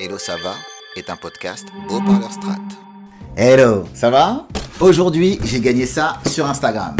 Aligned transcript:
Hello 0.00 0.16
ça 0.16 0.36
va 0.36 0.54
est 0.96 1.10
un 1.10 1.16
podcast 1.16 1.66
Beau 1.88 1.98
Parleur 1.98 2.30
Strat. 2.30 2.54
Hello, 3.36 3.82
ça 3.94 4.10
va? 4.10 4.46
Aujourd'hui, 4.78 5.40
j'ai 5.42 5.58
gagné 5.58 5.86
ça 5.86 6.18
sur 6.24 6.46
Instagram. 6.46 6.94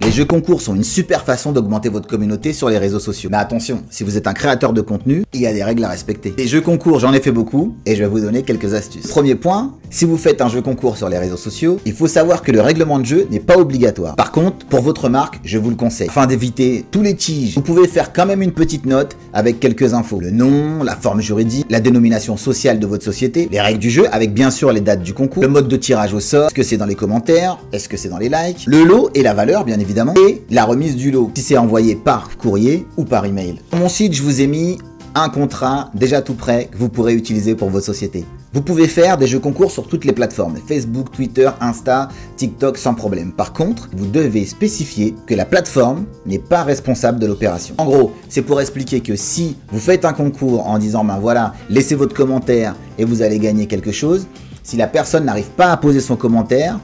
Les 0.00 0.10
jeux 0.10 0.24
concours 0.24 0.60
sont 0.60 0.74
une 0.74 0.82
super 0.82 1.22
façon 1.22 1.52
d'augmenter 1.52 1.88
votre 1.88 2.08
communauté 2.08 2.52
sur 2.52 2.68
les 2.68 2.78
réseaux 2.78 2.98
sociaux. 2.98 3.30
Mais 3.30 3.36
attention, 3.36 3.84
si 3.90 4.02
vous 4.02 4.16
êtes 4.16 4.26
un 4.26 4.32
créateur 4.32 4.72
de 4.72 4.80
contenu, 4.80 5.24
il 5.32 5.40
y 5.40 5.46
a 5.46 5.52
des 5.52 5.62
règles 5.62 5.84
à 5.84 5.88
respecter. 5.88 6.34
Les 6.36 6.48
jeux 6.48 6.60
concours, 6.60 6.98
j'en 6.98 7.12
ai 7.12 7.20
fait 7.20 7.30
beaucoup 7.30 7.76
et 7.86 7.94
je 7.94 8.02
vais 8.02 8.08
vous 8.08 8.18
donner 8.18 8.42
quelques 8.42 8.74
astuces. 8.74 9.06
Premier 9.06 9.36
point, 9.36 9.78
si 9.92 10.06
vous 10.06 10.16
faites 10.16 10.40
un 10.40 10.48
jeu 10.48 10.62
concours 10.62 10.96
sur 10.96 11.08
les 11.08 11.18
réseaux 11.18 11.36
sociaux, 11.36 11.78
il 11.84 11.92
faut 11.92 12.08
savoir 12.08 12.42
que 12.42 12.50
le 12.50 12.62
règlement 12.62 12.98
de 12.98 13.04
jeu 13.04 13.28
n'est 13.30 13.40
pas 13.40 13.58
obligatoire. 13.58 14.16
Par 14.16 14.32
contre, 14.32 14.64
pour 14.66 14.80
votre 14.80 15.10
marque, 15.10 15.38
je 15.44 15.58
vous 15.58 15.68
le 15.68 15.76
conseille. 15.76 16.08
Afin 16.08 16.26
d'éviter 16.26 16.84
tous 16.90 17.02
les 17.02 17.14
tiges, 17.14 17.54
vous 17.54 17.60
pouvez 17.60 17.86
faire 17.86 18.12
quand 18.12 18.24
même 18.24 18.40
une 18.40 18.52
petite 18.52 18.86
note 18.86 19.16
avec 19.34 19.60
quelques 19.60 19.92
infos. 19.92 20.18
Le 20.18 20.30
nom, 20.30 20.82
la 20.82 20.96
forme 20.96 21.20
juridique, 21.20 21.66
la 21.68 21.80
dénomination 21.80 22.38
sociale 22.38 22.80
de 22.80 22.86
votre 22.86 23.04
société, 23.04 23.48
les 23.52 23.60
règles 23.60 23.80
du 23.80 23.90
jeu 23.90 24.06
avec 24.12 24.32
bien 24.32 24.50
sûr 24.50 24.72
les 24.72 24.80
dates 24.80 25.02
du 25.02 25.12
concours, 25.12 25.42
le 25.42 25.48
mode 25.48 25.68
de 25.68 25.76
tirage 25.76 26.14
au 26.14 26.20
sort, 26.20 26.46
est-ce 26.46 26.54
que 26.54 26.62
c'est 26.62 26.78
dans 26.78 26.86
les 26.86 26.94
commentaires, 26.94 27.58
est-ce 27.72 27.88
que 27.88 27.98
c'est 27.98 28.08
dans 28.08 28.18
les 28.18 28.30
likes, 28.30 28.64
le 28.66 28.84
lot 28.84 29.10
et 29.14 29.22
la 29.22 29.34
valeur 29.34 29.64
bien 29.64 29.78
évidemment 29.78 30.14
et 30.26 30.42
la 30.50 30.64
remise 30.64 30.96
du 30.96 31.10
lot, 31.10 31.30
si 31.34 31.42
c'est 31.42 31.58
envoyé 31.58 31.96
par 31.96 32.36
courrier 32.38 32.86
ou 32.96 33.04
par 33.04 33.26
email. 33.26 33.56
Sur 33.68 33.78
mon 33.78 33.90
site, 33.90 34.14
je 34.14 34.22
vous 34.22 34.40
ai 34.40 34.46
mis 34.46 34.78
un 35.14 35.28
contrat 35.28 35.90
déjà 35.94 36.22
tout 36.22 36.34
prêt 36.34 36.68
que 36.70 36.76
vous 36.76 36.88
pourrez 36.88 37.14
utiliser 37.14 37.54
pour 37.54 37.70
votre 37.70 37.86
société. 37.86 38.24
Vous 38.54 38.60
pouvez 38.60 38.86
faire 38.86 39.16
des 39.16 39.26
jeux 39.26 39.38
concours 39.38 39.70
sur 39.70 39.86
toutes 39.86 40.04
les 40.04 40.12
plateformes, 40.12 40.56
Facebook, 40.66 41.10
Twitter, 41.10 41.50
Insta, 41.60 42.08
TikTok 42.36 42.76
sans 42.76 42.94
problème. 42.94 43.32
Par 43.32 43.52
contre, 43.52 43.88
vous 43.94 44.06
devez 44.06 44.44
spécifier 44.44 45.14
que 45.26 45.34
la 45.34 45.46
plateforme 45.46 46.04
n'est 46.26 46.38
pas 46.38 46.62
responsable 46.62 47.18
de 47.18 47.26
l'opération. 47.26 47.74
En 47.78 47.86
gros, 47.86 48.12
c'est 48.28 48.42
pour 48.42 48.60
expliquer 48.60 49.00
que 49.00 49.16
si 49.16 49.56
vous 49.70 49.80
faites 49.80 50.04
un 50.04 50.12
concours 50.12 50.66
en 50.66 50.78
disant 50.78 51.04
ben 51.04 51.18
voilà, 51.18 51.54
laissez 51.70 51.94
votre 51.94 52.14
commentaire 52.14 52.74
et 52.98 53.04
vous 53.04 53.22
allez 53.22 53.38
gagner 53.38 53.66
quelque 53.66 53.92
chose, 53.92 54.26
si 54.62 54.76
la 54.76 54.86
personne 54.86 55.24
n'arrive 55.24 55.50
pas 55.56 55.72
à 55.72 55.76
poser 55.76 56.00
son 56.00 56.16
commentaire, 56.16 56.78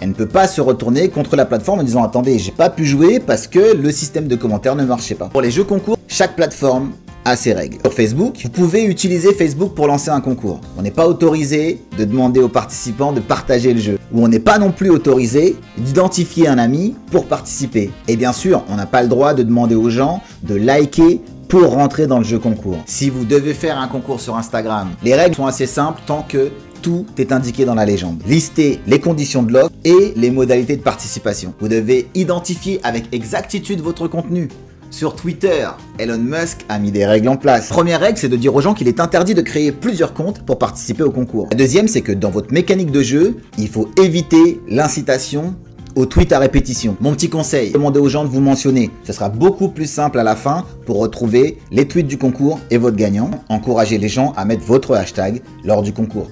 elle 0.00 0.10
ne 0.10 0.14
peut 0.14 0.26
pas 0.26 0.46
se 0.46 0.60
retourner 0.60 1.08
contre 1.08 1.36
la 1.36 1.46
plateforme 1.46 1.80
en 1.80 1.84
disant 1.84 2.04
attendez, 2.04 2.38
j'ai 2.38 2.52
pas 2.52 2.68
pu 2.68 2.84
jouer 2.84 3.20
parce 3.20 3.46
que 3.46 3.74
le 3.74 3.90
système 3.92 4.28
de 4.28 4.36
commentaires 4.36 4.76
ne 4.76 4.84
marchait 4.84 5.14
pas. 5.14 5.26
Pour 5.26 5.40
les 5.40 5.50
jeux 5.50 5.64
concours, 5.64 5.96
chaque 6.08 6.36
plateforme 6.36 6.92
a 7.24 7.36
ses 7.36 7.52
règles. 7.52 7.78
Sur 7.82 7.92
Facebook, 7.92 8.40
vous 8.42 8.50
pouvez 8.50 8.84
utiliser 8.84 9.32
Facebook 9.32 9.74
pour 9.74 9.86
lancer 9.86 10.10
un 10.10 10.20
concours. 10.20 10.60
On 10.76 10.82
n'est 10.82 10.90
pas 10.90 11.06
autorisé 11.06 11.80
de 11.98 12.04
demander 12.04 12.40
aux 12.40 12.48
participants 12.48 13.12
de 13.12 13.20
partager 13.20 13.72
le 13.72 13.80
jeu. 13.80 13.98
Ou 14.12 14.24
on 14.24 14.28
n'est 14.28 14.38
pas 14.38 14.58
non 14.58 14.72
plus 14.72 14.90
autorisé 14.90 15.56
d'identifier 15.78 16.48
un 16.48 16.58
ami 16.58 16.94
pour 17.10 17.26
participer. 17.26 17.90
Et 18.08 18.16
bien 18.16 18.32
sûr, 18.32 18.64
on 18.68 18.76
n'a 18.76 18.86
pas 18.86 19.02
le 19.02 19.08
droit 19.08 19.34
de 19.34 19.42
demander 19.42 19.74
aux 19.74 19.90
gens 19.90 20.22
de 20.42 20.54
liker 20.54 21.20
pour 21.48 21.72
rentrer 21.72 22.06
dans 22.06 22.18
le 22.18 22.24
jeu 22.24 22.38
concours. 22.38 22.78
Si 22.86 23.10
vous 23.10 23.24
devez 23.24 23.54
faire 23.54 23.78
un 23.78 23.88
concours 23.88 24.20
sur 24.20 24.36
Instagram, 24.36 24.88
les 25.02 25.14
règles 25.14 25.36
sont 25.36 25.46
assez 25.46 25.66
simples 25.66 26.02
tant 26.06 26.24
que 26.28 26.50
tout 26.82 27.06
est 27.16 27.32
indiqué 27.32 27.64
dans 27.64 27.74
la 27.74 27.86
légende. 27.86 28.20
Listez 28.26 28.80
les 28.86 29.00
conditions 29.00 29.42
de 29.42 29.52
l'offre 29.52 29.72
et 29.84 30.12
les 30.16 30.30
modalités 30.30 30.76
de 30.76 30.82
participation. 30.82 31.54
Vous 31.58 31.68
devez 31.68 32.08
identifier 32.14 32.78
avec 32.82 33.04
exactitude 33.12 33.80
votre 33.80 34.06
contenu. 34.06 34.48
Sur 34.94 35.16
Twitter, 35.16 35.66
Elon 35.98 36.18
Musk 36.18 36.64
a 36.68 36.78
mis 36.78 36.92
des 36.92 37.04
règles 37.04 37.26
en 37.26 37.36
place. 37.36 37.68
Première 37.68 37.98
règle, 37.98 38.16
c'est 38.16 38.28
de 38.28 38.36
dire 38.36 38.54
aux 38.54 38.60
gens 38.60 38.74
qu'il 38.74 38.86
est 38.86 39.00
interdit 39.00 39.34
de 39.34 39.40
créer 39.40 39.72
plusieurs 39.72 40.14
comptes 40.14 40.46
pour 40.46 40.56
participer 40.56 41.02
au 41.02 41.10
concours. 41.10 41.48
La 41.50 41.56
deuxième, 41.56 41.88
c'est 41.88 42.00
que 42.00 42.12
dans 42.12 42.30
votre 42.30 42.52
mécanique 42.52 42.92
de 42.92 43.02
jeu, 43.02 43.38
il 43.58 43.68
faut 43.68 43.90
éviter 44.00 44.60
l'incitation 44.68 45.56
au 45.96 46.06
tweet 46.06 46.32
à 46.32 46.38
répétition. 46.38 46.96
Mon 47.00 47.12
petit 47.12 47.28
conseil, 47.28 47.72
demandez 47.72 47.98
aux 47.98 48.08
gens 48.08 48.22
de 48.22 48.28
vous 48.28 48.40
mentionner. 48.40 48.92
Ce 49.02 49.12
sera 49.12 49.30
beaucoup 49.30 49.68
plus 49.68 49.90
simple 49.90 50.20
à 50.20 50.22
la 50.22 50.36
fin 50.36 50.64
pour 50.86 51.00
retrouver 51.00 51.58
les 51.72 51.88
tweets 51.88 52.06
du 52.06 52.16
concours 52.16 52.60
et 52.70 52.78
votre 52.78 52.96
gagnant. 52.96 53.32
Encouragez 53.48 53.98
les 53.98 54.08
gens 54.08 54.32
à 54.36 54.44
mettre 54.44 54.62
votre 54.62 54.94
hashtag 54.94 55.42
lors 55.64 55.82
du 55.82 55.92
concours. 55.92 56.30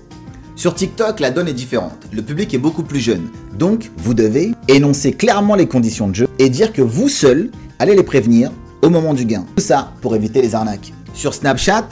Sur 0.54 0.76
TikTok, 0.76 1.18
la 1.18 1.32
donne 1.32 1.48
est 1.48 1.52
différente. 1.52 1.98
Le 2.12 2.22
public 2.22 2.54
est 2.54 2.58
beaucoup 2.58 2.84
plus 2.84 3.00
jeune. 3.00 3.28
Donc, 3.58 3.90
vous 3.96 4.14
devez 4.14 4.52
énoncer 4.68 5.10
clairement 5.10 5.56
les 5.56 5.66
conditions 5.66 6.06
de 6.06 6.14
jeu 6.14 6.28
et 6.38 6.48
dire 6.48 6.72
que 6.72 6.82
vous 6.82 7.08
seul 7.08 7.50
allez 7.82 7.96
les 7.96 8.04
prévenir 8.04 8.52
au 8.82 8.90
moment 8.90 9.14
du 9.14 9.24
gain. 9.24 9.46
Tout 9.56 9.62
ça 9.62 9.92
pour 10.00 10.14
éviter 10.14 10.42
les 10.42 10.54
arnaques. 10.54 10.92
Sur 11.14 11.32
Snapchat, 11.32 11.88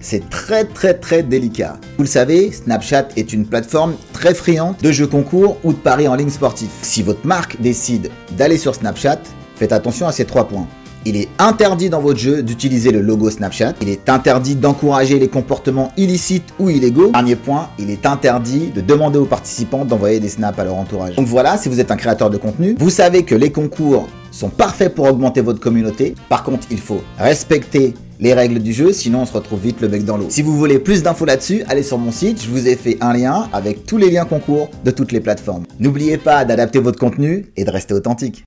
c'est 0.00 0.28
très 0.28 0.64
très 0.64 0.94
très 0.94 1.22
délicat. 1.22 1.78
Vous 1.96 2.04
le 2.04 2.08
savez, 2.08 2.52
Snapchat 2.52 3.08
est 3.16 3.32
une 3.32 3.46
plateforme 3.46 3.94
très 4.12 4.34
friande 4.34 4.74
de 4.82 4.92
jeux 4.92 5.06
concours 5.06 5.56
ou 5.64 5.72
de 5.72 5.78
paris 5.78 6.08
en 6.08 6.14
ligne 6.14 6.30
sportif. 6.30 6.68
Si 6.82 7.02
votre 7.02 7.26
marque 7.26 7.60
décide 7.60 8.10
d'aller 8.36 8.58
sur 8.58 8.74
Snapchat, 8.74 9.20
faites 9.56 9.72
attention 9.72 10.06
à 10.06 10.12
ces 10.12 10.24
trois 10.24 10.46
points. 10.46 10.66
Il 11.06 11.16
est 11.16 11.28
interdit 11.38 11.90
dans 11.90 12.00
votre 12.00 12.18
jeu 12.18 12.42
d'utiliser 12.42 12.90
le 12.90 13.02
logo 13.02 13.28
Snapchat. 13.28 13.74
Il 13.82 13.90
est 13.90 14.08
interdit 14.08 14.56
d'encourager 14.56 15.18
les 15.18 15.28
comportements 15.28 15.92
illicites 15.98 16.54
ou 16.58 16.70
illégaux. 16.70 17.10
Dernier 17.10 17.36
point, 17.36 17.68
il 17.78 17.90
est 17.90 18.06
interdit 18.06 18.68
de 18.74 18.80
demander 18.80 19.18
aux 19.18 19.26
participants 19.26 19.84
d'envoyer 19.84 20.18
des 20.18 20.30
snaps 20.30 20.58
à 20.58 20.64
leur 20.64 20.76
entourage. 20.76 21.16
Donc 21.16 21.26
voilà, 21.26 21.58
si 21.58 21.68
vous 21.68 21.78
êtes 21.78 21.90
un 21.90 21.96
créateur 21.96 22.30
de 22.30 22.38
contenu, 22.38 22.74
vous 22.78 22.88
savez 22.88 23.24
que 23.24 23.34
les 23.34 23.52
concours 23.52 24.08
sont 24.34 24.50
parfaits 24.50 24.94
pour 24.94 25.06
augmenter 25.06 25.40
votre 25.40 25.60
communauté. 25.60 26.14
Par 26.28 26.42
contre, 26.42 26.66
il 26.70 26.80
faut 26.80 27.02
respecter 27.18 27.94
les 28.20 28.34
règles 28.34 28.60
du 28.60 28.72
jeu, 28.72 28.92
sinon 28.92 29.22
on 29.22 29.26
se 29.26 29.32
retrouve 29.32 29.60
vite 29.60 29.80
le 29.80 29.88
bec 29.88 30.04
dans 30.04 30.16
l'eau. 30.16 30.26
Si 30.28 30.42
vous 30.42 30.56
voulez 30.56 30.78
plus 30.78 31.02
d'infos 31.02 31.24
là-dessus, 31.24 31.62
allez 31.68 31.82
sur 31.82 31.98
mon 31.98 32.10
site, 32.10 32.42
je 32.42 32.48
vous 32.48 32.66
ai 32.68 32.76
fait 32.76 32.96
un 33.00 33.12
lien 33.12 33.48
avec 33.52 33.86
tous 33.86 33.96
les 33.96 34.10
liens 34.10 34.24
concours 34.24 34.70
de 34.84 34.90
toutes 34.90 35.12
les 35.12 35.20
plateformes. 35.20 35.64
N'oubliez 35.78 36.16
pas 36.16 36.44
d'adapter 36.44 36.78
votre 36.78 36.98
contenu 36.98 37.46
et 37.56 37.64
de 37.64 37.70
rester 37.70 37.94
authentique. 37.94 38.42